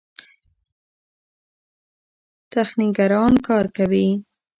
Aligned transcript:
تخنیکران 2.51 3.31
کار 3.47 3.65
کوي. 3.75 4.07